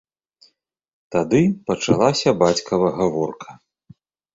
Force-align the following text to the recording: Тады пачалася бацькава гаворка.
Тады 1.17 1.43
пачалася 1.69 2.37
бацькава 2.43 2.87
гаворка. 3.01 3.61